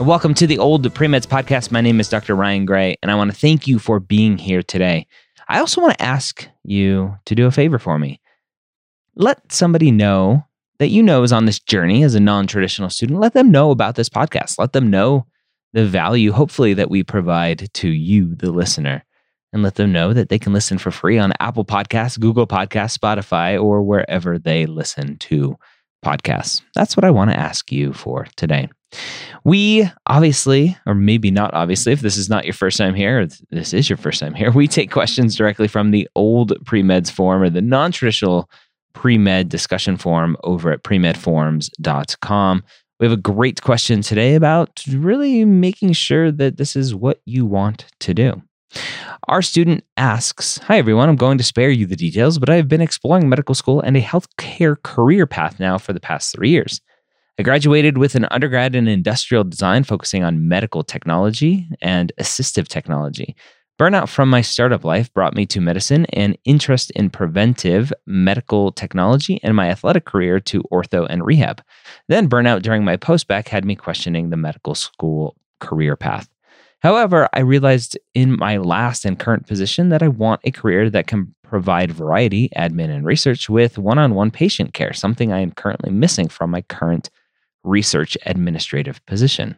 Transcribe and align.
Welcome 0.00 0.32
to 0.34 0.46
the 0.46 0.56
Old 0.56 0.82
Premeds 0.94 1.26
Podcast. 1.26 1.70
My 1.70 1.82
name 1.82 2.00
is 2.00 2.08
Dr. 2.08 2.34
Ryan 2.34 2.64
Gray, 2.64 2.96
and 3.02 3.10
I 3.10 3.16
want 3.16 3.30
to 3.30 3.36
thank 3.36 3.66
you 3.66 3.78
for 3.78 4.00
being 4.00 4.38
here 4.38 4.62
today. 4.62 5.06
I 5.46 5.60
also 5.60 5.82
want 5.82 5.98
to 5.98 6.02
ask 6.02 6.48
you 6.64 7.14
to 7.26 7.34
do 7.34 7.46
a 7.46 7.50
favor 7.50 7.78
for 7.78 7.98
me. 7.98 8.18
Let 9.14 9.52
somebody 9.52 9.90
know 9.90 10.46
that 10.78 10.88
you 10.88 11.02
know 11.02 11.22
is 11.22 11.34
on 11.34 11.44
this 11.44 11.60
journey 11.60 12.02
as 12.02 12.14
a 12.14 12.20
non 12.20 12.46
traditional 12.46 12.88
student. 12.88 13.20
Let 13.20 13.34
them 13.34 13.50
know 13.50 13.70
about 13.70 13.96
this 13.96 14.08
podcast. 14.08 14.58
Let 14.58 14.72
them 14.72 14.88
know 14.88 15.26
the 15.74 15.86
value, 15.86 16.32
hopefully, 16.32 16.72
that 16.74 16.90
we 16.90 17.04
provide 17.04 17.68
to 17.74 17.88
you, 17.90 18.34
the 18.34 18.50
listener 18.50 19.04
and 19.52 19.62
let 19.62 19.74
them 19.74 19.92
know 19.92 20.14
that 20.14 20.30
they 20.30 20.38
can 20.38 20.54
listen 20.54 20.78
for 20.78 20.90
free 20.90 21.18
on 21.18 21.34
Apple 21.40 21.64
Podcasts, 21.64 22.18
Google 22.18 22.46
Podcasts, 22.46 22.96
Spotify, 22.96 23.62
or 23.62 23.82
wherever 23.82 24.38
they 24.38 24.64
listen 24.64 25.18
to 25.18 25.56
podcasts. 26.02 26.62
That's 26.74 26.96
what 26.96 27.04
I 27.04 27.10
want 27.10 27.30
to 27.30 27.38
ask 27.38 27.70
you 27.70 27.92
for 27.92 28.26
today. 28.36 28.68
We 29.44 29.88
obviously, 30.06 30.76
or 30.86 30.94
maybe 30.94 31.30
not 31.30 31.54
obviously, 31.54 31.92
if 31.92 32.00
this 32.00 32.16
is 32.16 32.28
not 32.28 32.44
your 32.44 32.54
first 32.54 32.76
time 32.76 32.94
here, 32.94 33.26
this 33.50 33.72
is 33.72 33.88
your 33.88 33.96
first 33.96 34.20
time 34.20 34.34
here, 34.34 34.50
we 34.54 34.68
take 34.68 34.90
questions 34.90 35.36
directly 35.36 35.68
from 35.68 35.90
the 35.90 36.08
old 36.14 36.52
pre-meds 36.66 37.10
forum 37.10 37.42
or 37.42 37.50
the 37.50 37.62
non-traditional 37.62 38.50
pre-med 38.92 39.48
discussion 39.48 39.96
forum 39.96 40.36
over 40.42 40.72
at 40.72 40.82
premedforums.com. 40.82 42.64
We 42.98 43.06
have 43.06 43.12
a 43.12 43.20
great 43.20 43.62
question 43.62 44.02
today 44.02 44.34
about 44.34 44.82
really 44.88 45.44
making 45.46 45.92
sure 45.92 46.30
that 46.32 46.58
this 46.58 46.76
is 46.76 46.94
what 46.94 47.20
you 47.24 47.46
want 47.46 47.86
to 48.00 48.12
do. 48.12 48.42
Our 49.28 49.42
student 49.42 49.84
asks 49.96 50.58
Hi, 50.58 50.78
everyone. 50.78 51.08
I'm 51.08 51.16
going 51.16 51.38
to 51.38 51.44
spare 51.44 51.70
you 51.70 51.86
the 51.86 51.96
details, 51.96 52.38
but 52.38 52.50
I 52.50 52.56
have 52.56 52.68
been 52.68 52.80
exploring 52.80 53.28
medical 53.28 53.54
school 53.54 53.80
and 53.80 53.96
a 53.96 54.02
healthcare 54.02 54.76
career 54.82 55.26
path 55.26 55.58
now 55.58 55.78
for 55.78 55.92
the 55.92 56.00
past 56.00 56.34
three 56.34 56.50
years. 56.50 56.80
I 57.40 57.42
graduated 57.42 57.96
with 57.96 58.16
an 58.16 58.26
undergrad 58.30 58.74
in 58.74 58.86
industrial 58.86 59.44
design 59.44 59.84
focusing 59.84 60.22
on 60.22 60.46
medical 60.46 60.82
technology 60.84 61.66
and 61.80 62.12
assistive 62.20 62.68
technology. 62.68 63.34
Burnout 63.78 64.10
from 64.10 64.28
my 64.28 64.42
startup 64.42 64.84
life 64.84 65.10
brought 65.14 65.34
me 65.34 65.46
to 65.46 65.58
medicine 65.58 66.04
and 66.12 66.36
interest 66.44 66.90
in 66.90 67.08
preventive 67.08 67.94
medical 68.04 68.72
technology 68.72 69.40
and 69.42 69.56
my 69.56 69.70
athletic 69.70 70.04
career 70.04 70.38
to 70.40 70.62
ortho 70.64 71.06
and 71.08 71.24
rehab. 71.24 71.62
Then 72.08 72.28
burnout 72.28 72.60
during 72.60 72.84
my 72.84 72.98
postbac 72.98 73.48
had 73.48 73.64
me 73.64 73.74
questioning 73.74 74.28
the 74.28 74.36
medical 74.36 74.74
school 74.74 75.34
career 75.60 75.96
path. 75.96 76.28
However, 76.80 77.26
I 77.32 77.40
realized 77.40 77.98
in 78.12 78.38
my 78.38 78.58
last 78.58 79.06
and 79.06 79.18
current 79.18 79.46
position 79.46 79.88
that 79.88 80.02
I 80.02 80.08
want 80.08 80.42
a 80.44 80.50
career 80.50 80.90
that 80.90 81.06
can 81.06 81.34
provide 81.42 81.90
variety, 81.90 82.50
admin, 82.54 82.94
and 82.94 83.06
research 83.06 83.48
with 83.48 83.78
one 83.78 83.98
on 83.98 84.14
one 84.14 84.30
patient 84.30 84.74
care, 84.74 84.92
something 84.92 85.32
I 85.32 85.40
am 85.40 85.52
currently 85.52 85.90
missing 85.90 86.28
from 86.28 86.50
my 86.50 86.60
current 86.60 87.08
research 87.64 88.16
administrative 88.26 89.04
position. 89.06 89.56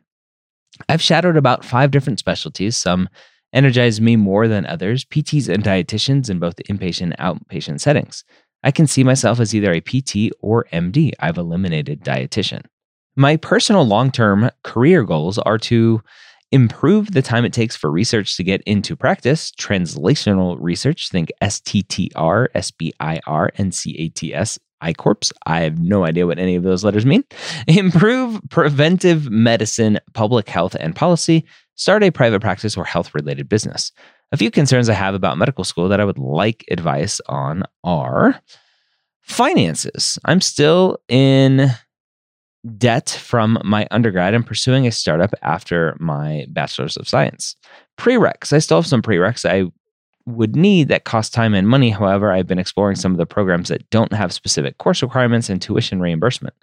I've 0.89 1.03
shadowed 1.03 1.37
about 1.37 1.65
five 1.65 1.91
different 1.91 2.19
specialties. 2.19 2.77
Some 2.77 3.09
energize 3.53 4.01
me 4.01 4.17
more 4.17 4.49
than 4.49 4.67
others 4.67 5.05
PTs 5.05 5.53
and 5.53 5.63
dietitians 5.63 6.31
in 6.31 6.39
both 6.39 6.57
inpatient 6.69 7.15
and 7.17 7.19
outpatient 7.19 7.81
settings. 7.81 8.25
I 8.65 8.71
can 8.71 8.87
see 8.87 9.05
myself 9.05 9.41
as 9.41 9.55
either 9.55 9.73
a 9.73 9.81
PT 9.81 10.33
or 10.41 10.67
MD. 10.73 11.13
I've 11.19 11.37
eliminated 11.37 12.05
dietitian. 12.05 12.65
My 13.17 13.37
personal 13.37 13.85
long 13.85 14.11
term 14.11 14.51
career 14.65 15.05
goals 15.05 15.39
are 15.39 15.59
to 15.59 16.03
improve 16.53 17.13
the 17.13 17.23
time 17.23 17.45
it 17.45 17.53
takes 17.53 17.77
for 17.77 17.91
research 17.91 18.37
to 18.37 18.45
get 18.45 18.63
into 18.63 18.95
practice. 18.95 19.51
Translational 19.53 20.57
research, 20.61 21.09
think 21.11 21.31
STTR, 21.43 22.49
SBIR, 22.55 23.51
NCATS, 23.57 24.59
ICORPS. 24.59 24.59
I 24.83 24.93
Corps. 24.93 25.33
I 25.47 25.61
have 25.61 25.79
no 25.79 26.05
idea 26.05 26.27
what 26.27 26.39
any 26.39 26.57
of 26.57 26.65
those 26.65 26.85
letters 26.85 27.07
mean. 27.07 27.25
Improve 27.67 28.41
preventive 28.51 29.31
medicine, 29.31 29.99
public 30.13 30.49
health, 30.49 30.77
and 30.79 30.95
policy. 30.95 31.47
Start 31.77 32.03
a 32.03 32.11
private 32.11 32.41
practice 32.41 32.77
or 32.77 32.85
health 32.85 33.15
related 33.15 33.49
business. 33.49 33.93
A 34.33 34.37
few 34.37 34.51
concerns 34.51 34.89
I 34.89 34.95
have 34.95 35.15
about 35.15 35.39
medical 35.39 35.65
school 35.65 35.89
that 35.89 36.01
I 36.01 36.05
would 36.05 36.19
like 36.19 36.65
advice 36.71 37.21
on 37.29 37.63
are 37.85 38.41
finances. 39.23 40.19
I'm 40.25 40.41
still 40.41 40.99
in 41.09 41.71
debt 42.77 43.11
from 43.11 43.59
my 43.65 43.87
undergrad 43.91 44.35
and 44.35 44.47
pursuing 44.47 44.87
a 44.87 44.93
startup 44.93 45.35
after 45.43 45.97
my 45.99 46.47
bachelor's 46.51 46.97
of 46.97 47.09
science. 47.09 47.57
Prereqs. 47.99 48.53
I 48.53 48.59
still 48.59 48.79
have 48.79 48.87
some 48.87 49.03
prereqs 49.03 49.49
I 49.49 49.71
would 50.27 50.57
need 50.57 50.89
that 50.89 51.05
cost 51.05 51.35
time 51.35 51.55
and 51.55 51.69
money. 51.69 51.91
However, 51.91 52.31
I've 52.33 52.47
been 52.47 52.59
exploring 52.59 52.97
some 52.97 53.13
of 53.13 53.19
the 53.19 53.27
programs 53.27 53.69
that 53.69 53.89
don't 53.91 54.13
have 54.13 54.33
specific 54.33 54.79
course 54.79 55.03
requirements 55.03 55.49
and 55.51 55.61
tuition 55.61 56.01
reimbursement. 56.01 56.55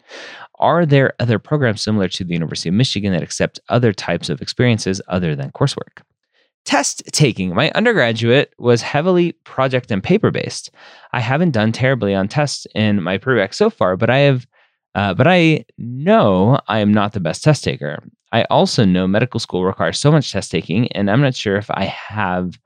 Are 0.59 0.85
there 0.85 1.13
other 1.19 1.39
programs 1.39 1.81
similar 1.81 2.07
to 2.09 2.23
the 2.23 2.33
University 2.33 2.69
of 2.69 2.75
Michigan 2.75 3.13
that 3.13 3.23
accept 3.23 3.59
other 3.69 3.93
types 3.93 4.29
of 4.29 4.41
experiences 4.41 5.01
other 5.07 5.35
than 5.35 5.51
coursework? 5.51 6.01
Test 6.65 7.03
taking. 7.11 7.55
My 7.55 7.71
undergraduate 7.71 8.53
was 8.59 8.81
heavily 8.81 9.31
project 9.43 9.91
and 9.91 10.03
paper 10.03 10.31
based. 10.31 10.71
I 11.13 11.19
haven't 11.19 11.51
done 11.51 11.71
terribly 11.71 12.13
on 12.13 12.27
tests 12.27 12.67
in 12.75 13.01
my 13.01 13.17
prereq 13.17 13.53
so 13.53 13.69
far, 13.69 13.95
but 13.95 14.09
I 14.09 14.19
have 14.19 14.45
uh, 14.95 15.13
but 15.13 15.27
I 15.27 15.65
know 15.77 16.59
I 16.67 16.79
am 16.79 16.93
not 16.93 17.13
the 17.13 17.19
best 17.19 17.43
test 17.43 17.63
taker. 17.63 18.03
I 18.31 18.43
also 18.49 18.85
know 18.85 19.07
medical 19.07 19.39
school 19.39 19.65
requires 19.65 19.99
so 19.99 20.11
much 20.11 20.31
test 20.31 20.51
taking, 20.51 20.91
and 20.93 21.09
I'm 21.09 21.21
not 21.21 21.35
sure 21.35 21.57
if 21.57 21.69
I 21.71 21.85
have, 21.85 22.59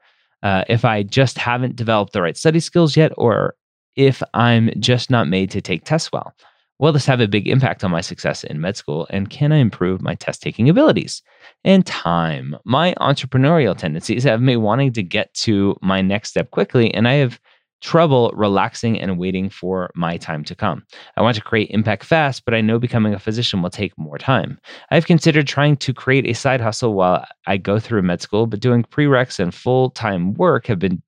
uh, 0.44 0.64
if 0.70 0.86
I 0.86 1.04
just 1.04 1.38
haven't 1.38 1.76
developed 1.76 2.14
the 2.14 2.22
right 2.22 2.38
study 2.38 2.60
skills 2.60 2.96
yet, 2.96 3.12
or 3.18 3.56
if 3.96 4.22
I'm 4.34 4.70
just 4.80 5.10
not 5.10 5.28
made 5.28 5.50
to 5.52 5.62
take 5.62 5.86
tests 5.86 6.12
well. 6.12 6.34
Will 6.80 6.92
this 6.92 7.06
have 7.06 7.22
a 7.22 7.28
big 7.28 7.48
impact 7.48 7.84
on 7.84 7.92
my 7.92 8.02
success 8.02 8.44
in 8.44 8.60
med 8.60 8.76
school? 8.76 9.08
And 9.10 9.30
can 9.30 9.52
I 9.52 9.58
improve 9.58 10.02
my 10.02 10.16
test 10.16 10.42
taking 10.42 10.68
abilities? 10.70 11.22
And 11.64 11.86
time. 11.86 12.58
My 12.66 12.94
entrepreneurial 13.00 13.78
tendencies 13.78 14.24
have 14.24 14.42
me 14.42 14.58
wanting 14.58 14.92
to 14.94 15.04
get 15.04 15.34
to 15.36 15.78
my 15.82 16.02
next 16.02 16.30
step 16.30 16.52
quickly, 16.52 16.94
and 16.94 17.08
I 17.08 17.14
have 17.14 17.40
trouble 17.84 18.32
relaxing 18.34 19.00
and 19.00 19.20
waiting 19.20 19.50
for 19.50 19.92
my 19.94 20.18
time 20.18 20.44
to 20.46 20.56
come. 20.56 20.84
I 21.18 21.22
want 21.22 21.36
to 21.36 21.42
create 21.42 21.70
impact 21.70 22.06
fast, 22.06 22.46
but 22.46 22.54
I 22.54 22.62
know 22.62 22.80
becoming 22.80 23.14
a 23.14 23.20
physician 23.20 23.62
will 23.62 23.70
take 23.70 23.96
more 23.98 24.18
time. 24.18 24.58
I've 24.90 25.06
considered 25.06 25.48
trying 25.48 25.76
to 25.78 25.94
create 25.94 26.26
a 26.26 26.34
side 26.34 26.62
hustle 26.62 26.94
while 26.94 27.28
I 27.46 27.58
go 27.58 27.80
through 27.80 28.02
med 28.04 28.22
school, 28.22 28.48
but 28.48 28.62
doing 28.62 28.84
prereqs 28.84 29.38
and 29.38 29.54
full 29.54 29.90
time 29.90 30.34
work 30.36 30.66
have 30.68 30.80
been 30.80 31.02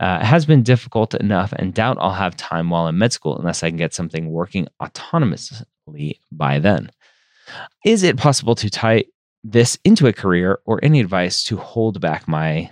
uh, 0.00 0.24
has 0.24 0.44
been 0.44 0.62
difficult 0.62 1.14
enough 1.14 1.52
and 1.54 1.72
doubt 1.72 1.96
I'll 2.00 2.12
have 2.12 2.36
time 2.36 2.70
while 2.70 2.88
in 2.88 2.98
med 2.98 3.12
school 3.12 3.38
unless 3.38 3.62
I 3.62 3.70
can 3.70 3.78
get 3.78 3.94
something 3.94 4.30
working 4.30 4.68
autonomously 4.80 6.18
by 6.30 6.58
then. 6.58 6.90
Is 7.84 8.02
it 8.02 8.16
possible 8.16 8.54
to 8.56 8.68
tie 8.68 9.04
this 9.44 9.78
into 9.84 10.06
a 10.06 10.12
career 10.12 10.58
or 10.66 10.80
any 10.82 11.00
advice 11.00 11.42
to 11.44 11.56
hold 11.56 12.00
back 12.00 12.28
my 12.28 12.70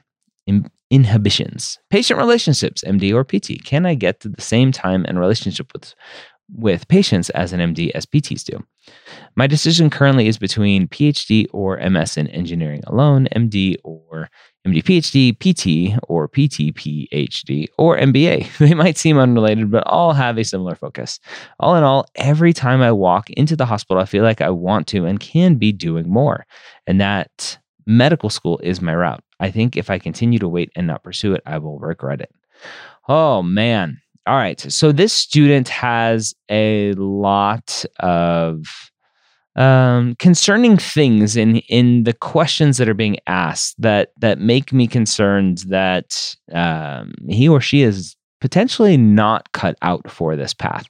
inhibitions. 0.90 1.78
Patient 1.90 2.18
relationships, 2.18 2.84
MD 2.84 3.14
or 3.14 3.24
PT. 3.24 3.64
Can 3.64 3.86
I 3.86 3.94
get 3.94 4.20
to 4.20 4.28
the 4.28 4.42
same 4.42 4.72
time 4.72 5.04
and 5.08 5.18
relationship 5.18 5.72
with 5.72 5.94
with 6.52 6.88
patients 6.88 7.30
as 7.30 7.52
an 7.52 7.60
MD 7.60 7.90
as 7.94 8.06
PTs 8.06 8.44
do? 8.44 8.58
My 9.36 9.46
decision 9.46 9.88
currently 9.88 10.26
is 10.26 10.36
between 10.36 10.88
PhD 10.88 11.46
or 11.52 11.78
MS 11.78 12.16
in 12.16 12.26
engineering 12.28 12.82
alone, 12.88 13.28
MD 13.36 13.76
or 13.84 14.28
MD 14.66 14.82
PhD, 14.82 15.32
PT 15.38 15.98
or 16.08 16.26
PT 16.28 16.74
PhD 16.74 17.66
or 17.78 17.96
MBA. 17.96 18.48
They 18.58 18.74
might 18.74 18.98
seem 18.98 19.16
unrelated, 19.16 19.70
but 19.70 19.86
all 19.86 20.12
have 20.12 20.38
a 20.38 20.44
similar 20.44 20.74
focus. 20.74 21.20
All 21.60 21.76
in 21.76 21.84
all, 21.84 22.06
every 22.16 22.52
time 22.52 22.82
I 22.82 22.90
walk 22.92 23.30
into 23.30 23.54
the 23.54 23.66
hospital, 23.66 24.02
I 24.02 24.06
feel 24.06 24.24
like 24.24 24.40
I 24.40 24.50
want 24.50 24.88
to 24.88 25.06
and 25.06 25.20
can 25.20 25.54
be 25.54 25.72
doing 25.72 26.10
more. 26.10 26.46
And 26.86 27.00
that 27.00 27.58
medical 27.90 28.30
school 28.30 28.58
is 28.62 28.80
my 28.80 28.94
route. 28.94 29.22
I 29.40 29.50
think 29.50 29.76
if 29.76 29.90
I 29.90 29.98
continue 29.98 30.38
to 30.38 30.48
wait 30.48 30.70
and 30.76 30.86
not 30.86 31.02
pursue 31.02 31.34
it, 31.34 31.42
I 31.44 31.58
will 31.58 31.78
regret 31.78 32.20
it. 32.20 32.32
Oh, 33.08 33.42
man. 33.42 34.00
All 34.26 34.36
right. 34.36 34.60
So 34.60 34.92
this 34.92 35.12
student 35.12 35.68
has 35.68 36.34
a 36.48 36.92
lot 36.94 37.84
of 37.98 38.90
um, 39.56 40.14
concerning 40.18 40.76
things 40.76 41.36
in 41.36 41.56
in 41.68 42.04
the 42.04 42.12
questions 42.12 42.76
that 42.78 42.88
are 42.88 42.94
being 42.94 43.16
asked 43.26 43.74
that 43.80 44.12
that 44.18 44.38
make 44.38 44.72
me 44.72 44.86
concerned 44.86 45.58
that 45.68 46.36
um, 46.52 47.12
he 47.28 47.48
or 47.48 47.60
she 47.60 47.82
is 47.82 48.14
potentially 48.40 48.96
not 48.96 49.52
cut 49.52 49.76
out 49.82 50.10
for 50.10 50.34
this 50.34 50.54
path. 50.54 50.86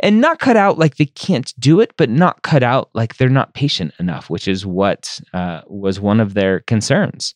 And 0.00 0.20
not 0.20 0.40
cut 0.40 0.56
out 0.56 0.78
like 0.78 0.96
they 0.96 1.06
can't 1.06 1.52
do 1.58 1.80
it, 1.80 1.92
but 1.96 2.10
not 2.10 2.42
cut 2.42 2.62
out 2.62 2.90
like 2.94 3.16
they're 3.16 3.28
not 3.28 3.54
patient 3.54 3.94
enough, 3.98 4.28
which 4.28 4.48
is 4.48 4.66
what 4.66 5.20
uh, 5.32 5.62
was 5.66 6.00
one 6.00 6.20
of 6.20 6.34
their 6.34 6.60
concerns. 6.60 7.34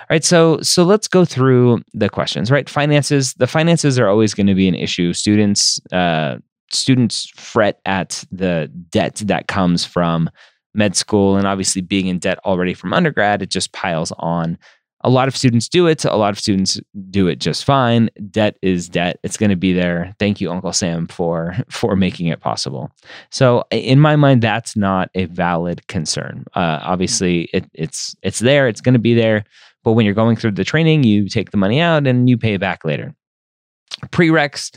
All 0.00 0.06
right, 0.10 0.24
so 0.24 0.60
so 0.60 0.82
let's 0.82 1.08
go 1.08 1.24
through 1.24 1.82
the 1.94 2.08
questions. 2.08 2.50
Right, 2.50 2.68
finances. 2.68 3.34
The 3.34 3.46
finances 3.46 3.98
are 3.98 4.08
always 4.08 4.34
going 4.34 4.48
to 4.48 4.54
be 4.54 4.68
an 4.68 4.74
issue. 4.74 5.12
Students 5.12 5.80
uh, 5.92 6.38
students 6.70 7.30
fret 7.34 7.80
at 7.86 8.24
the 8.30 8.70
debt 8.90 9.22
that 9.26 9.48
comes 9.48 9.84
from 9.84 10.28
med 10.74 10.96
school, 10.96 11.36
and 11.36 11.46
obviously 11.46 11.80
being 11.80 12.06
in 12.08 12.18
debt 12.18 12.38
already 12.44 12.74
from 12.74 12.92
undergrad, 12.92 13.42
it 13.42 13.50
just 13.50 13.72
piles 13.72 14.12
on 14.18 14.58
a 15.02 15.10
lot 15.10 15.28
of 15.28 15.36
students 15.36 15.68
do 15.68 15.86
it. 15.86 16.04
A 16.04 16.16
lot 16.16 16.30
of 16.30 16.38
students 16.38 16.80
do 17.10 17.28
it 17.28 17.36
just 17.36 17.64
fine. 17.64 18.10
Debt 18.30 18.56
is 18.62 18.88
debt. 18.88 19.18
It's 19.22 19.36
going 19.36 19.50
to 19.50 19.56
be 19.56 19.72
there. 19.72 20.14
Thank 20.18 20.40
you, 20.40 20.50
Uncle 20.50 20.72
Sam, 20.72 21.06
for 21.06 21.56
for 21.70 21.96
making 21.96 22.26
it 22.26 22.40
possible. 22.40 22.90
So, 23.30 23.64
in 23.70 24.00
my 24.00 24.16
mind, 24.16 24.42
that's 24.42 24.76
not 24.76 25.10
a 25.14 25.26
valid 25.26 25.86
concern. 25.86 26.44
Uh, 26.54 26.80
obviously, 26.82 27.48
it, 27.52 27.64
it's 27.74 28.16
it's 28.22 28.40
there. 28.40 28.68
It's 28.68 28.80
going 28.80 28.94
to 28.94 28.98
be 28.98 29.14
there. 29.14 29.44
But 29.84 29.92
when 29.92 30.04
you're 30.04 30.14
going 30.14 30.36
through 30.36 30.52
the 30.52 30.64
training, 30.64 31.04
you 31.04 31.28
take 31.28 31.52
the 31.52 31.56
money 31.56 31.80
out 31.80 32.06
and 32.06 32.28
you 32.28 32.36
pay 32.36 32.54
it 32.54 32.60
back 32.60 32.84
later. 32.84 33.14
Prereqs, 34.06 34.76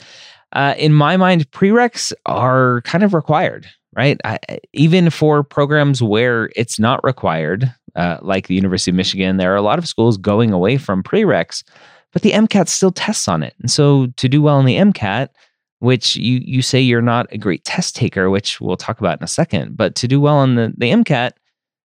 uh, 0.53 0.75
in 0.77 0.93
my 0.93 1.17
mind, 1.17 1.49
prereqs 1.51 2.13
are 2.25 2.81
kind 2.81 3.03
of 3.03 3.13
required 3.13 3.67
right? 3.95 4.19
I, 4.23 4.39
even 4.73 5.09
for 5.09 5.43
programs 5.43 6.01
where 6.01 6.49
it's 6.55 6.79
not 6.79 7.03
required, 7.03 7.73
uh, 7.95 8.17
like 8.21 8.47
the 8.47 8.55
University 8.55 8.91
of 8.91 8.95
Michigan, 8.95 9.37
there 9.37 9.53
are 9.53 9.57
a 9.57 9.61
lot 9.61 9.79
of 9.79 9.87
schools 9.87 10.17
going 10.17 10.51
away 10.51 10.77
from 10.77 11.03
prereqs, 11.03 11.63
but 12.13 12.21
the 12.21 12.31
MCAT 12.31 12.67
still 12.67 12.91
tests 12.91 13.27
on 13.27 13.43
it. 13.43 13.55
And 13.59 13.69
so 13.69 14.07
to 14.17 14.29
do 14.29 14.41
well 14.41 14.59
in 14.59 14.65
the 14.65 14.77
MCAT, 14.77 15.29
which 15.79 16.15
you 16.15 16.39
you 16.43 16.61
say 16.61 16.79
you're 16.79 17.01
not 17.01 17.25
a 17.31 17.37
great 17.37 17.63
test 17.63 17.95
taker, 17.95 18.29
which 18.29 18.61
we'll 18.61 18.77
talk 18.77 18.99
about 18.99 19.19
in 19.19 19.23
a 19.23 19.27
second, 19.27 19.75
but 19.75 19.95
to 19.95 20.07
do 20.07 20.21
well 20.21 20.37
on 20.37 20.55
the, 20.55 20.73
the 20.77 20.91
MCAT, 20.91 21.31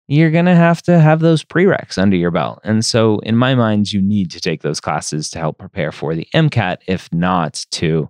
you're 0.08 0.32
going 0.32 0.46
to 0.46 0.56
have 0.56 0.82
to 0.84 1.00
have 1.00 1.20
those 1.20 1.44
prereqs 1.44 1.98
under 1.98 2.16
your 2.16 2.30
belt. 2.30 2.60
And 2.64 2.86
so, 2.86 3.20
in 3.20 3.36
my 3.36 3.56
mind, 3.56 3.92
you 3.92 4.02
need 4.02 4.30
to 4.32 4.40
take 4.40 4.62
those 4.62 4.80
classes 4.80 5.30
to 5.32 5.40
help 5.40 5.58
prepare 5.58 5.92
for 5.92 6.14
the 6.14 6.28
MCAT, 6.34 6.78
if 6.88 7.12
not 7.12 7.66
to 7.72 8.10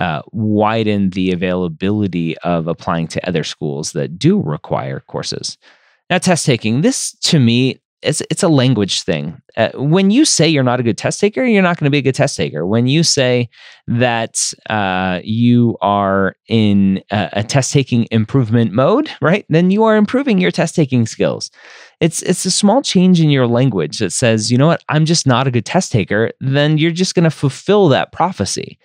uh, 0.00 0.22
widen 0.32 1.10
the 1.10 1.30
availability 1.32 2.36
of 2.38 2.66
applying 2.66 3.06
to 3.08 3.28
other 3.28 3.44
schools 3.44 3.92
that 3.92 4.18
do 4.18 4.40
require 4.42 5.00
courses. 5.00 5.56
Now, 6.08 6.18
test 6.18 6.46
taking, 6.46 6.82
this 6.82 7.12
to 7.22 7.38
me 7.38 7.80
it's 8.02 8.22
it's 8.30 8.42
a 8.42 8.48
language 8.48 9.02
thing. 9.02 9.40
Uh, 9.56 9.70
when 9.74 10.10
you 10.10 10.24
say 10.24 10.46
you're 10.46 10.62
not 10.62 10.80
a 10.80 10.82
good 10.82 10.98
test 10.98 11.18
taker, 11.20 11.44
you're 11.44 11.62
not 11.62 11.78
going 11.78 11.86
to 11.86 11.90
be 11.90 11.98
a 11.98 12.02
good 12.02 12.14
test 12.14 12.36
taker. 12.36 12.66
When 12.66 12.86
you 12.86 13.02
say 13.02 13.48
that 13.86 14.52
uh, 14.68 15.20
you 15.24 15.76
are 15.80 16.36
in 16.46 17.02
a, 17.10 17.28
a 17.32 17.42
test 17.42 17.72
taking 17.72 18.06
improvement 18.10 18.72
mode, 18.72 19.10
right? 19.20 19.46
Then 19.48 19.70
you 19.70 19.84
are 19.84 19.96
improving 19.96 20.38
your 20.38 20.50
test 20.50 20.74
taking 20.74 21.06
skills. 21.06 21.50
It's 22.00 22.22
it's 22.22 22.44
a 22.44 22.50
small 22.50 22.82
change 22.82 23.20
in 23.20 23.30
your 23.30 23.46
language 23.46 23.98
that 23.98 24.12
says, 24.12 24.52
you 24.52 24.58
know 24.58 24.66
what, 24.66 24.84
I'm 24.88 25.04
just 25.04 25.26
not 25.26 25.46
a 25.46 25.50
good 25.50 25.66
test 25.66 25.90
taker. 25.90 26.32
Then 26.40 26.78
you're 26.78 26.90
just 26.90 27.14
going 27.14 27.24
to 27.24 27.30
fulfill 27.30 27.88
that 27.88 28.12
prophecy. 28.12 28.78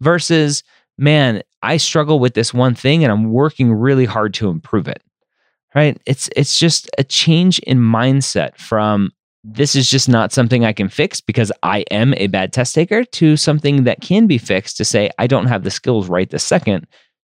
Versus, 0.00 0.62
man, 0.96 1.42
I 1.62 1.76
struggle 1.76 2.20
with 2.20 2.34
this 2.34 2.54
one 2.54 2.74
thing, 2.74 3.02
and 3.02 3.12
I'm 3.12 3.30
working 3.32 3.72
really 3.72 4.04
hard 4.04 4.34
to 4.34 4.48
improve 4.48 4.88
it 4.88 5.02
right? 5.74 6.00
It's 6.06 6.28
it's 6.36 6.58
just 6.58 6.90
a 6.98 7.04
change 7.04 7.58
in 7.60 7.78
mindset 7.78 8.56
from 8.56 9.12
this 9.44 9.76
is 9.76 9.88
just 9.88 10.08
not 10.08 10.32
something 10.32 10.64
I 10.64 10.72
can 10.72 10.88
fix 10.88 11.20
because 11.20 11.52
I 11.62 11.84
am 11.90 12.14
a 12.14 12.26
bad 12.26 12.52
test 12.52 12.74
taker 12.74 13.04
to 13.04 13.36
something 13.36 13.84
that 13.84 14.00
can 14.00 14.26
be 14.26 14.38
fixed 14.38 14.76
to 14.78 14.84
say 14.84 15.10
I 15.18 15.26
don't 15.26 15.46
have 15.46 15.62
the 15.62 15.70
skills 15.70 16.08
right 16.08 16.28
this 16.28 16.44
second 16.44 16.86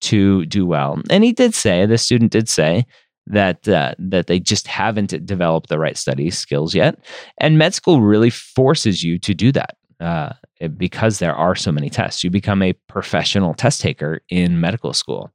to 0.02 0.44
do 0.46 0.66
well. 0.66 1.00
And 1.10 1.24
he 1.24 1.32
did 1.32 1.54
say 1.54 1.86
the 1.86 1.98
student 1.98 2.30
did 2.30 2.48
say 2.48 2.84
that 3.26 3.66
uh, 3.66 3.94
that 3.98 4.26
they 4.26 4.38
just 4.38 4.66
haven't 4.66 5.24
developed 5.24 5.68
the 5.68 5.78
right 5.78 5.96
study 5.96 6.30
skills 6.30 6.74
yet. 6.74 6.98
And 7.38 7.58
med 7.58 7.74
school 7.74 8.02
really 8.02 8.30
forces 8.30 9.02
you 9.02 9.18
to 9.20 9.34
do 9.34 9.52
that. 9.52 9.76
Uh, 10.00 10.32
because 10.76 11.18
there 11.18 11.34
are 11.34 11.54
so 11.54 11.70
many 11.72 11.88
tests, 11.88 12.24
you 12.24 12.28
become 12.28 12.62
a 12.62 12.74
professional 12.88 13.54
test 13.54 13.80
taker 13.80 14.20
in 14.28 14.60
medical 14.60 14.92
school. 14.92 15.30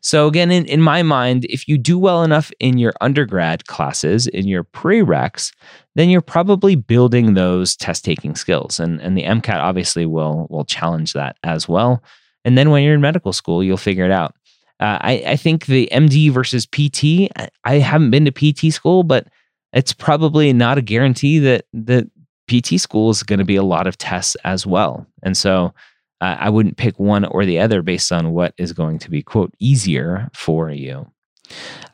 So, 0.00 0.26
again, 0.26 0.50
in, 0.50 0.66
in 0.66 0.80
my 0.80 1.02
mind, 1.02 1.46
if 1.46 1.68
you 1.68 1.78
do 1.78 1.98
well 1.98 2.22
enough 2.22 2.50
in 2.60 2.78
your 2.78 2.92
undergrad 3.00 3.66
classes, 3.66 4.26
in 4.26 4.48
your 4.48 4.64
prereqs, 4.64 5.52
then 5.94 6.10
you're 6.10 6.20
probably 6.20 6.76
building 6.76 7.34
those 7.34 7.76
test 7.76 8.04
taking 8.04 8.34
skills. 8.34 8.80
And, 8.80 9.00
and 9.00 9.16
the 9.16 9.24
MCAT 9.24 9.56
obviously 9.56 10.06
will, 10.06 10.46
will 10.50 10.64
challenge 10.64 11.12
that 11.12 11.36
as 11.42 11.68
well. 11.68 12.02
And 12.44 12.56
then 12.56 12.70
when 12.70 12.82
you're 12.82 12.94
in 12.94 13.00
medical 13.00 13.32
school, 13.32 13.62
you'll 13.62 13.76
figure 13.76 14.04
it 14.04 14.12
out. 14.12 14.34
Uh, 14.80 14.98
I, 15.00 15.12
I 15.26 15.36
think 15.36 15.66
the 15.66 15.88
MD 15.92 16.30
versus 16.30 16.66
PT, 16.66 17.30
I 17.64 17.74
haven't 17.78 18.10
been 18.10 18.24
to 18.24 18.32
PT 18.32 18.72
school, 18.72 19.02
but 19.02 19.26
it's 19.72 19.92
probably 19.92 20.52
not 20.52 20.78
a 20.78 20.82
guarantee 20.82 21.38
that 21.40 21.66
that 21.74 22.10
PT 22.48 22.80
school 22.80 23.10
is 23.10 23.22
going 23.22 23.38
to 23.38 23.44
be 23.44 23.56
a 23.56 23.62
lot 23.62 23.86
of 23.86 23.96
tests 23.98 24.36
as 24.42 24.66
well. 24.66 25.06
And 25.22 25.36
so 25.36 25.72
uh, 26.20 26.36
I 26.38 26.50
wouldn't 26.50 26.76
pick 26.76 26.98
one 26.98 27.24
or 27.24 27.44
the 27.44 27.58
other 27.58 27.82
based 27.82 28.12
on 28.12 28.32
what 28.32 28.54
is 28.58 28.72
going 28.72 28.98
to 29.00 29.10
be, 29.10 29.22
quote, 29.22 29.54
easier 29.58 30.28
for 30.34 30.70
you. 30.70 31.10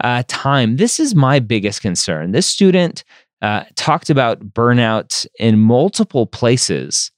Uh, 0.02 0.22
time. 0.26 0.76
This 0.76 1.00
is 1.00 1.14
my 1.14 1.38
biggest 1.38 1.80
concern. 1.80 2.32
This 2.32 2.46
student 2.46 3.04
uh, 3.40 3.64
talked 3.74 4.10
about 4.10 4.40
burnout 4.40 5.26
in 5.38 5.58
multiple 5.58 6.26
places. 6.26 7.10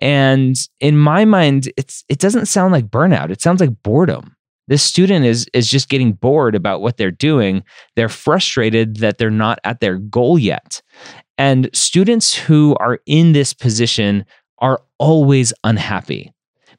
And 0.00 0.56
in 0.80 0.96
my 0.96 1.24
mind, 1.24 1.70
it's 1.76 2.04
it 2.08 2.18
doesn't 2.18 2.46
sound 2.46 2.72
like 2.72 2.86
burnout. 2.86 3.30
It 3.30 3.42
sounds 3.42 3.60
like 3.60 3.82
boredom. 3.82 4.36
This 4.68 4.82
student 4.82 5.26
is 5.26 5.46
is 5.52 5.68
just 5.68 5.88
getting 5.88 6.12
bored 6.12 6.54
about 6.54 6.80
what 6.80 6.96
they're 6.96 7.10
doing. 7.10 7.62
They're 7.94 8.08
frustrated 8.08 8.96
that 8.96 9.18
they're 9.18 9.30
not 9.30 9.58
at 9.64 9.80
their 9.80 9.98
goal 9.98 10.38
yet. 10.38 10.82
And 11.36 11.68
students 11.72 12.34
who 12.34 12.76
are 12.80 13.00
in 13.06 13.32
this 13.32 13.52
position 13.52 14.24
are 14.58 14.80
always 14.98 15.52
unhappy 15.64 16.32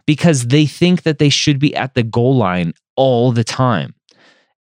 because 0.06 0.48
they 0.48 0.66
think 0.66 1.04
that 1.04 1.20
they 1.20 1.30
should 1.30 1.60
be 1.60 1.76
at 1.76 1.94
the 1.94 2.04
goal 2.04 2.36
line 2.36 2.74
all 2.96 3.32
the 3.32 3.44
time. 3.44 3.96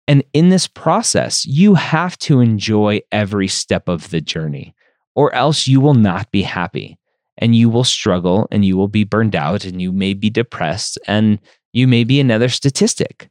And 0.06 0.22
in 0.32 0.50
this 0.50 0.66
process, 0.66 1.46
you 1.46 1.74
have 1.74 2.18
to 2.18 2.40
enjoy 2.40 3.00
every 3.10 3.48
step 3.48 3.88
of 3.88 4.10
the 4.10 4.20
journey, 4.20 4.74
or 5.14 5.34
else 5.34 5.66
you 5.66 5.80
will 5.80 5.94
not 5.94 6.30
be 6.30 6.42
happy 6.42 6.98
and 7.38 7.56
you 7.56 7.68
will 7.68 7.84
struggle 7.84 8.46
and 8.50 8.64
you 8.64 8.76
will 8.76 8.88
be 8.88 9.04
burned 9.04 9.34
out 9.34 9.64
and 9.64 9.80
you 9.80 9.92
may 9.92 10.14
be 10.14 10.30
depressed 10.30 10.98
and 11.06 11.38
you 11.72 11.88
may 11.88 12.04
be 12.04 12.20
another 12.20 12.48
statistic, 12.48 13.28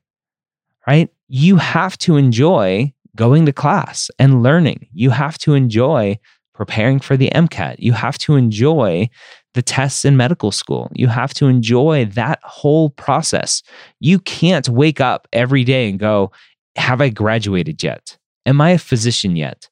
right? 0.88 1.10
You 1.30 1.58
have 1.58 1.98
to 2.00 2.18
enjoy 2.18 2.94
going 3.16 3.46
to 3.46 3.54
class 3.54 4.10
and 4.20 4.44
learning. 4.44 4.88
You 4.94 5.12
have 5.12 5.38
to 5.40 5.54
enjoy 5.54 6.20
preparing 6.54 7.00
for 7.00 7.16
the 7.16 7.30
MCAT. 7.34 7.76
You 7.80 7.94
have 7.94 8.18
to 8.20 8.36
enjoy 8.36 9.10
the 9.54 9.62
tests 9.62 10.06
in 10.06 10.18
medical 10.18 10.52
school. 10.52 10.92
You 10.94 11.08
have 11.08 11.34
to 11.36 11.48
enjoy 11.48 12.06
that 12.14 12.40
whole 12.44 12.90
process. 12.92 13.64
You 14.00 14.20
can't 14.20 14.68
wake 14.70 15.00
up 15.00 15.28
every 15.34 15.64
day 15.64 15.90
and 15.90 16.00
go, 16.00 16.32
Have 16.76 17.02
I 17.02 17.10
graduated 17.10 17.84
yet? 17.84 18.18
Am 18.46 18.60
I 18.60 18.72
a 18.72 18.78
physician 18.78 19.36
yet? 19.36 19.70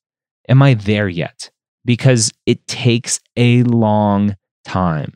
Am 0.47 0.61
I 0.61 0.73
there 0.73 1.09
yet? 1.09 1.49
Because 1.83 2.31
it 2.45 2.65
takes 2.67 3.19
a 3.35 3.63
long 3.63 4.35
time. 4.65 5.13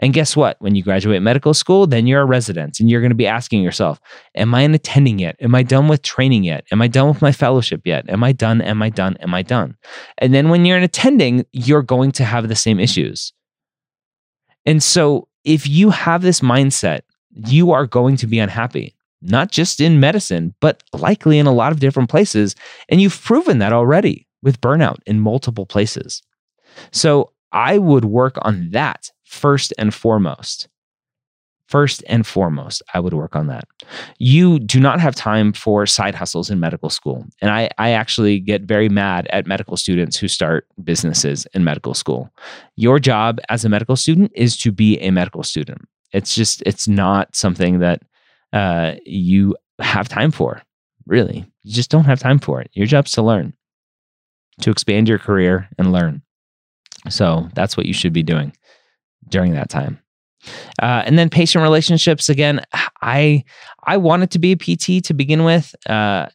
And 0.00 0.14
guess 0.14 0.36
what? 0.36 0.56
When 0.60 0.74
you 0.74 0.82
graduate 0.82 1.22
medical 1.22 1.52
school, 1.52 1.86
then 1.86 2.06
you're 2.06 2.20
a 2.20 2.26
resident 2.26 2.78
and 2.78 2.88
you're 2.88 3.00
going 3.00 3.10
to 3.10 3.16
be 3.16 3.26
asking 3.26 3.62
yourself, 3.62 4.00
Am 4.34 4.54
I 4.54 4.62
an 4.62 4.74
attending 4.74 5.18
yet? 5.18 5.36
Am 5.40 5.54
I 5.54 5.62
done 5.62 5.88
with 5.88 6.02
training 6.02 6.44
yet? 6.44 6.64
Am 6.70 6.80
I 6.80 6.88
done 6.88 7.08
with 7.08 7.20
my 7.20 7.32
fellowship 7.32 7.82
yet? 7.84 8.08
Am 8.08 8.22
I 8.22 8.32
done? 8.32 8.60
Am 8.60 8.80
I 8.82 8.90
done? 8.90 9.16
Am 9.20 9.34
I 9.34 9.42
done? 9.42 9.76
And 10.18 10.32
then 10.32 10.48
when 10.48 10.64
you're 10.64 10.76
an 10.76 10.84
attending, 10.84 11.44
you're 11.52 11.82
going 11.82 12.12
to 12.12 12.24
have 12.24 12.48
the 12.48 12.56
same 12.56 12.78
issues. 12.78 13.32
And 14.68 14.82
so, 14.82 15.28
if 15.44 15.66
you 15.66 15.88
have 15.88 16.20
this 16.20 16.40
mindset, 16.40 17.00
you 17.30 17.72
are 17.72 17.86
going 17.86 18.18
to 18.18 18.26
be 18.26 18.38
unhappy, 18.38 18.94
not 19.22 19.50
just 19.50 19.80
in 19.80 19.98
medicine, 19.98 20.54
but 20.60 20.82
likely 20.92 21.38
in 21.38 21.46
a 21.46 21.54
lot 21.54 21.72
of 21.72 21.80
different 21.80 22.10
places. 22.10 22.54
And 22.90 23.00
you've 23.00 23.18
proven 23.18 23.60
that 23.60 23.72
already 23.72 24.26
with 24.42 24.60
burnout 24.60 24.98
in 25.06 25.20
multiple 25.20 25.64
places. 25.64 26.20
So, 26.90 27.32
I 27.50 27.78
would 27.78 28.04
work 28.04 28.36
on 28.42 28.68
that 28.72 29.10
first 29.24 29.72
and 29.78 29.94
foremost. 29.94 30.68
First 31.68 32.02
and 32.08 32.26
foremost, 32.26 32.82
I 32.94 33.00
would 33.00 33.12
work 33.12 33.36
on 33.36 33.46
that. 33.48 33.64
You 34.18 34.58
do 34.58 34.80
not 34.80 35.00
have 35.00 35.14
time 35.14 35.52
for 35.52 35.84
side 35.84 36.14
hustles 36.14 36.48
in 36.48 36.58
medical 36.58 36.88
school. 36.88 37.26
And 37.42 37.50
I, 37.50 37.68
I 37.76 37.90
actually 37.90 38.40
get 38.40 38.62
very 38.62 38.88
mad 38.88 39.26
at 39.30 39.46
medical 39.46 39.76
students 39.76 40.16
who 40.16 40.28
start 40.28 40.66
businesses 40.82 41.46
in 41.52 41.64
medical 41.64 41.92
school. 41.92 42.30
Your 42.76 42.98
job 42.98 43.38
as 43.50 43.66
a 43.66 43.68
medical 43.68 43.96
student 43.96 44.32
is 44.34 44.56
to 44.58 44.72
be 44.72 44.98
a 45.00 45.10
medical 45.10 45.42
student. 45.42 45.82
It's 46.12 46.34
just, 46.34 46.62
it's 46.64 46.88
not 46.88 47.36
something 47.36 47.80
that 47.80 48.00
uh, 48.54 48.94
you 49.04 49.54
have 49.78 50.08
time 50.08 50.30
for, 50.30 50.62
really. 51.06 51.44
You 51.64 51.74
just 51.74 51.90
don't 51.90 52.04
have 52.04 52.18
time 52.18 52.38
for 52.38 52.62
it. 52.62 52.70
Your 52.72 52.86
job's 52.86 53.12
to 53.12 53.22
learn, 53.22 53.52
to 54.62 54.70
expand 54.70 55.06
your 55.06 55.18
career 55.18 55.68
and 55.76 55.92
learn. 55.92 56.22
So 57.10 57.50
that's 57.52 57.76
what 57.76 57.84
you 57.84 57.92
should 57.92 58.14
be 58.14 58.22
doing 58.22 58.54
during 59.28 59.52
that 59.52 59.68
time. 59.68 60.00
Uh, 60.80 61.02
and 61.04 61.18
then 61.18 61.28
patient 61.28 61.62
relationships. 61.62 62.28
Again, 62.28 62.60
I 63.02 63.44
I 63.84 63.96
wanted 63.96 64.30
to 64.32 64.38
be 64.38 64.52
a 64.52 64.56
PT 64.56 65.04
to 65.04 65.14
begin 65.14 65.44
with, 65.44 65.74
uh, 65.88 66.26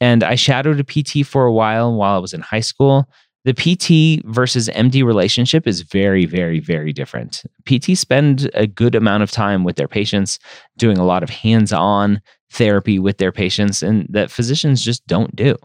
and 0.00 0.24
I 0.24 0.34
shadowed 0.34 0.80
a 0.80 0.84
PT 0.84 1.26
for 1.26 1.44
a 1.44 1.52
while 1.52 1.94
while 1.94 2.16
I 2.16 2.18
was 2.18 2.32
in 2.32 2.40
high 2.40 2.60
school. 2.60 3.08
The 3.44 3.54
PT 3.54 4.24
versus 4.24 4.68
MD 4.68 5.04
relationship 5.04 5.66
is 5.66 5.82
very, 5.82 6.26
very, 6.26 6.60
very 6.60 6.92
different. 6.92 7.42
PT 7.66 7.98
spend 7.98 8.48
a 8.54 8.68
good 8.68 8.94
amount 8.94 9.24
of 9.24 9.32
time 9.32 9.64
with 9.64 9.74
their 9.74 9.88
patients, 9.88 10.38
doing 10.78 10.96
a 10.96 11.04
lot 11.04 11.24
of 11.24 11.30
hands-on 11.30 12.20
therapy 12.52 13.00
with 13.00 13.18
their 13.18 13.32
patients, 13.32 13.82
and 13.82 14.06
that 14.10 14.30
physicians 14.30 14.82
just 14.82 15.04
don't 15.08 15.34
do. 15.34 15.56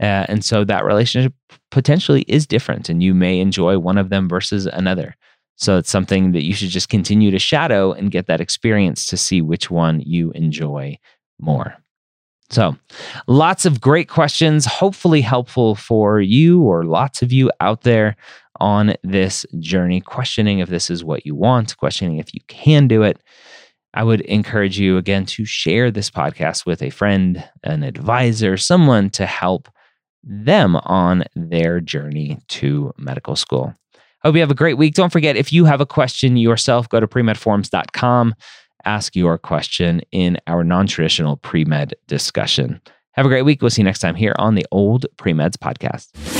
Uh, 0.00 0.26
and 0.28 0.44
so 0.44 0.64
that 0.64 0.84
relationship 0.84 1.32
potentially 1.70 2.22
is 2.22 2.46
different, 2.46 2.88
and 2.88 3.02
you 3.02 3.14
may 3.14 3.38
enjoy 3.38 3.78
one 3.78 3.98
of 3.98 4.08
them 4.08 4.28
versus 4.28 4.66
another. 4.66 5.14
So 5.60 5.76
it's 5.76 5.90
something 5.90 6.32
that 6.32 6.44
you 6.44 6.54
should 6.54 6.70
just 6.70 6.88
continue 6.88 7.30
to 7.30 7.38
shadow 7.38 7.92
and 7.92 8.10
get 8.10 8.26
that 8.26 8.40
experience 8.40 9.06
to 9.06 9.16
see 9.18 9.42
which 9.42 9.70
one 9.70 10.00
you 10.00 10.30
enjoy 10.32 10.98
more. 11.38 11.76
So, 12.48 12.76
lots 13.28 13.64
of 13.64 13.80
great 13.80 14.08
questions, 14.08 14.64
hopefully 14.64 15.20
helpful 15.20 15.76
for 15.76 16.20
you 16.20 16.62
or 16.62 16.84
lots 16.84 17.22
of 17.22 17.30
you 17.30 17.50
out 17.60 17.82
there 17.82 18.16
on 18.58 18.94
this 19.04 19.46
journey, 19.60 20.00
questioning 20.00 20.58
if 20.58 20.68
this 20.68 20.90
is 20.90 21.04
what 21.04 21.24
you 21.24 21.34
want, 21.36 21.76
questioning 21.76 22.18
if 22.18 22.34
you 22.34 22.40
can 22.48 22.88
do 22.88 23.02
it. 23.02 23.22
I 23.94 24.02
would 24.02 24.22
encourage 24.22 24.78
you 24.78 24.96
again 24.96 25.26
to 25.26 25.44
share 25.44 25.90
this 25.90 26.10
podcast 26.10 26.66
with 26.66 26.82
a 26.82 26.90
friend, 26.90 27.48
an 27.62 27.82
advisor, 27.82 28.56
someone 28.56 29.10
to 29.10 29.26
help 29.26 29.68
them 30.22 30.76
on 30.76 31.24
their 31.34 31.80
journey 31.80 32.38
to 32.48 32.92
medical 32.98 33.36
school. 33.36 33.74
Hope 34.22 34.34
you 34.34 34.40
have 34.40 34.50
a 34.50 34.54
great 34.54 34.76
week. 34.76 34.94
Don't 34.94 35.12
forget, 35.12 35.36
if 35.36 35.52
you 35.52 35.64
have 35.64 35.80
a 35.80 35.86
question 35.86 36.36
yourself, 36.36 36.88
go 36.88 37.00
to 37.00 37.06
premedforums.com, 37.06 38.34
ask 38.84 39.16
your 39.16 39.38
question 39.38 40.02
in 40.12 40.38
our 40.46 40.62
non 40.62 40.86
traditional 40.86 41.36
pre 41.38 41.64
med 41.64 41.94
discussion. 42.06 42.80
Have 43.12 43.26
a 43.26 43.28
great 43.28 43.42
week. 43.42 43.60
We'll 43.60 43.70
see 43.70 43.82
you 43.82 43.86
next 43.86 44.00
time 44.00 44.14
here 44.14 44.34
on 44.38 44.54
the 44.54 44.66
Old 44.70 45.06
Premeds 45.16 45.56
Podcast. 45.56 46.39